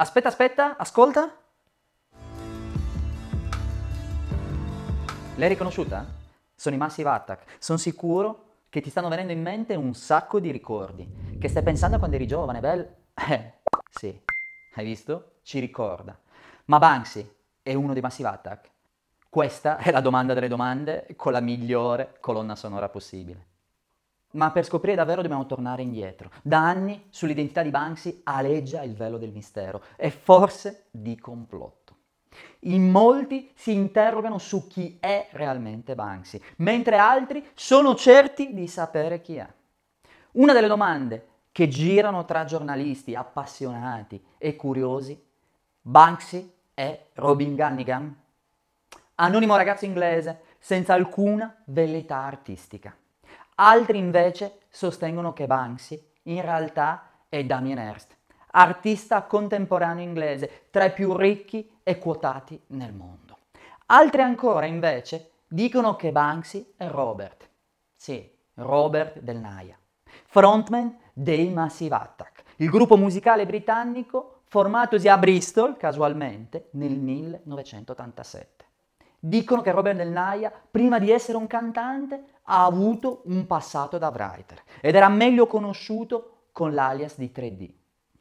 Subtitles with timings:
[0.00, 1.30] Aspetta, aspetta, ascolta.
[5.34, 6.06] L'hai riconosciuta?
[6.54, 7.56] Sono i Massive Attack.
[7.58, 11.36] Sono sicuro che ti stanno venendo in mente un sacco di ricordi.
[11.38, 12.94] Che stai pensando quando eri giovane, Bel?
[13.28, 13.52] Eh,
[13.90, 14.18] sì.
[14.74, 15.32] Hai visto?
[15.42, 16.18] Ci ricorda.
[16.64, 17.30] Ma Banksy
[17.62, 18.70] è uno dei Massive Attack?
[19.28, 23.48] Questa è la domanda delle domande con la migliore colonna sonora possibile.
[24.32, 26.30] Ma per scoprire davvero dobbiamo tornare indietro.
[26.42, 31.96] Da anni sull'identità di Banksy aleggia il velo del mistero e forse di complotto.
[32.60, 39.20] In molti si interrogano su chi è realmente Banksy, mentre altri sono certi di sapere
[39.20, 39.48] chi è.
[40.32, 45.20] Una delle domande che girano tra giornalisti appassionati e curiosi,
[45.80, 48.16] Banksy è Robin Gunnigan?
[49.16, 52.94] Anonimo ragazzo inglese, senza alcuna velleità artistica.
[53.62, 58.16] Altri invece sostengono che Banksy in realtà è Damien Hirst,
[58.52, 63.36] artista contemporaneo inglese, tra i più ricchi e quotati nel mondo.
[63.86, 67.50] Altri ancora invece dicono che Banksy è Robert,
[67.94, 69.76] sì, Robert Del Naya,
[70.24, 78.68] frontman dei Massive Attack, il gruppo musicale britannico formatosi a Bristol casualmente nel 1987.
[79.22, 84.08] Dicono che Robert Del Naya, prima di essere un cantante, ha avuto un passato da
[84.08, 87.70] writer ed era meglio conosciuto con l'alias di 3D.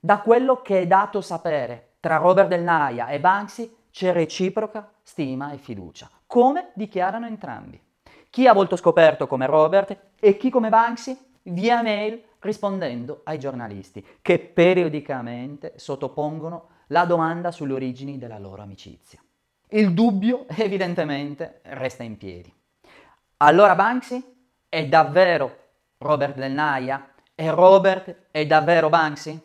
[0.00, 5.52] Da quello che è dato sapere tra Robert Del Naya e Banksy c'è reciproca stima
[5.52, 7.80] e fiducia, come dichiarano entrambi.
[8.28, 14.04] Chi ha volto scoperto come Robert e chi come Banksy via mail rispondendo ai giornalisti
[14.20, 19.22] che periodicamente sottopongono la domanda sulle origini della loro amicizia.
[19.72, 22.52] Il dubbio evidentemente resta in piedi.
[23.36, 24.20] Allora Banksy
[24.68, 25.58] è davvero
[25.98, 27.12] Robert Del Naya?
[27.36, 29.40] E Robert è davvero Banksy?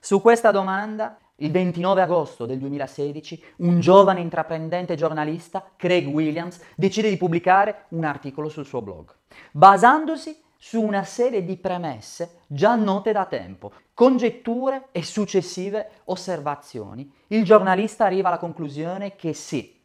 [0.00, 7.10] Su questa domanda, il 29 agosto del 2016, un giovane intraprendente giornalista, Craig Williams, decide
[7.10, 9.14] di pubblicare un articolo sul suo blog,
[9.52, 17.44] basandosi su una serie di premesse già note da tempo, congetture e successive osservazioni, il
[17.44, 19.80] giornalista arriva alla conclusione che sì,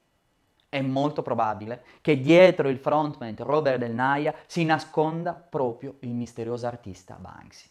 [0.67, 6.65] è molto probabile che dietro il frontman Robert Del Naya si nasconda proprio il misterioso
[6.65, 7.69] artista Banksy.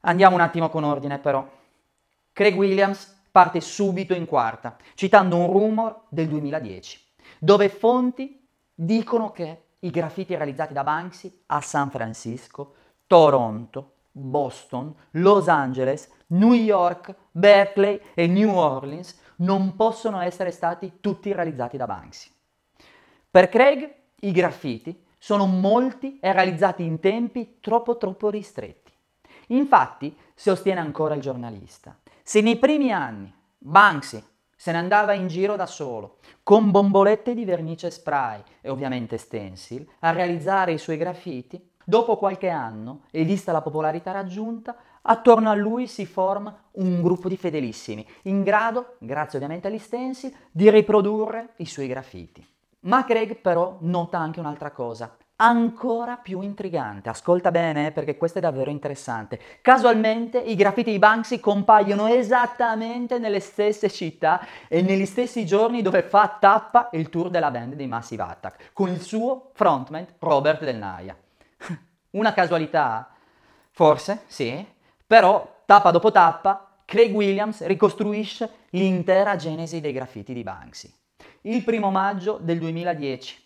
[0.00, 1.46] Andiamo un attimo con ordine però.
[2.32, 6.98] Craig Williams parte subito in quarta, citando un rumor del 2010,
[7.38, 12.74] dove fonti dicono che i graffiti realizzati da Banksy a San Francisco,
[13.06, 21.32] Toronto, Boston, Los Angeles, New York, Berkeley e New Orleans non possono essere stati tutti
[21.32, 22.30] realizzati da Banksy.
[23.30, 28.92] Per Craig i graffiti sono molti e realizzati in tempi troppo troppo ristretti.
[29.48, 34.22] Infatti, sostiene ancora il giornalista, se nei primi anni Banksy
[34.64, 39.86] se ne andava in giro da solo, con bombolette di vernice spray e ovviamente stencil,
[39.98, 45.54] a realizzare i suoi graffiti, dopo qualche anno, e vista la popolarità raggiunta, attorno a
[45.54, 51.50] lui si forma un gruppo di fedelissimi, in grado, grazie ovviamente agli stencil, di riprodurre
[51.56, 52.42] i suoi graffiti.
[52.86, 57.08] Ma Craig però nota anche un'altra cosa, ancora più intrigante.
[57.08, 59.40] Ascolta bene eh, perché questo è davvero interessante.
[59.60, 66.02] Casualmente i graffiti di Banksy compaiono esattamente nelle stesse città e negli stessi giorni dove
[66.02, 70.76] fa tappa il tour della band dei Massive Attack con il suo frontman Robert Del
[70.76, 71.16] Naya.
[72.10, 73.08] Una casualità?
[73.70, 74.64] Forse, sì,
[75.04, 80.92] però tappa dopo tappa Craig Williams ricostruisce l'intera genesi dei graffiti di Banksy.
[81.42, 83.43] Il primo maggio del 2010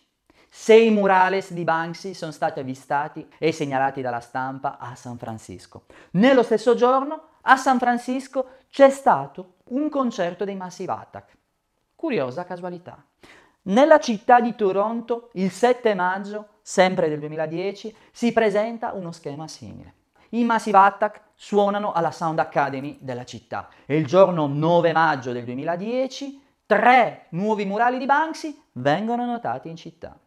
[0.49, 5.83] sei murales di Banksy sono stati avvistati e segnalati dalla stampa a San Francisco.
[6.11, 11.37] Nello stesso giorno a San Francisco c'è stato un concerto dei Massive Attack.
[11.95, 13.03] Curiosa casualità.
[13.63, 19.93] Nella città di Toronto, il 7 maggio, sempre del 2010, si presenta uno schema simile.
[20.29, 25.43] I Massive Attack suonano alla Sound Academy della città e il giorno 9 maggio del
[25.43, 30.17] 2010 tre nuovi murali di Banksy vengono notati in città.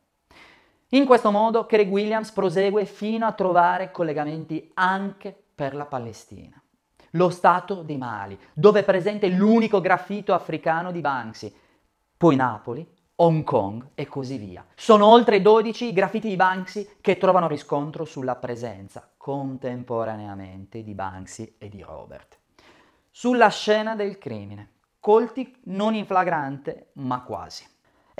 [0.94, 6.62] In questo modo Craig Williams prosegue fino a trovare collegamenti anche per la Palestina.
[7.12, 11.54] Lo Stato di Mali, dove è presente l'unico graffito africano di Banksy,
[12.14, 12.86] poi Napoli,
[13.16, 14.66] Hong Kong e così via.
[14.74, 21.54] Sono oltre 12 i graffiti di Banksy che trovano riscontro sulla presenza contemporaneamente di Banksy
[21.56, 22.36] e di Robert.
[23.10, 27.64] Sulla scena del crimine, colti non in flagrante, ma quasi.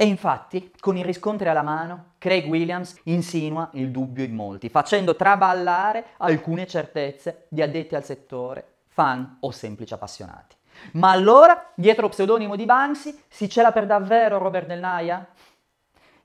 [0.03, 5.15] E infatti, con i riscontri alla mano, Craig Williams insinua il dubbio in molti, facendo
[5.15, 10.57] traballare alcune certezze di addetti al settore, fan o semplici appassionati.
[10.95, 15.25] Ma allora, dietro lo pseudonimo di Banksy, si cela per davvero Robert Del Naia?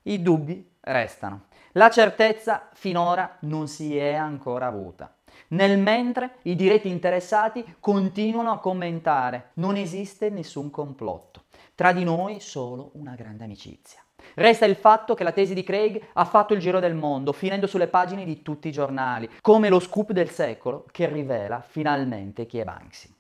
[0.01, 1.41] I dubbi restano.
[1.73, 5.13] La certezza finora non si è ancora avuta.
[5.49, 11.36] Nel mentre i diretti interessati continuano a commentare, non esiste nessun complotto.
[11.77, 14.01] Tra di noi solo una grande amicizia.
[14.33, 17.67] Resta il fatto che la tesi di Craig ha fatto il giro del mondo, finendo
[17.67, 22.57] sulle pagine di tutti i giornali, come lo scoop del secolo che rivela finalmente chi
[22.57, 23.13] è Banksy.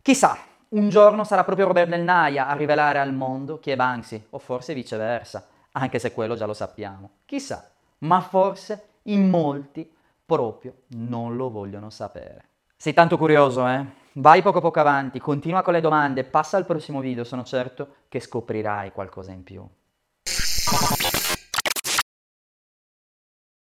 [0.00, 4.28] Chissà, un giorno sarà proprio Robert Del Naia a rivelare al mondo chi è Banksy,
[4.30, 7.10] o forse viceversa, anche se quello già lo sappiamo.
[7.26, 9.86] Chissà, ma forse in molti
[10.24, 12.44] proprio non lo vogliono sapere.
[12.74, 13.99] Sei tanto curioso, eh?
[14.14, 18.18] Vai poco poco avanti, continua con le domande, passa al prossimo video, sono certo che
[18.18, 19.64] scoprirai qualcosa in più.